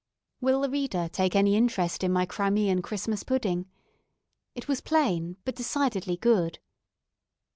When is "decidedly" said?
5.55-6.17